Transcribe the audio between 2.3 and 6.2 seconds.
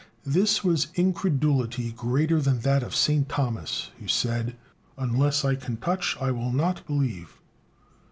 than that of St Thomas, who said: "Unless I can touch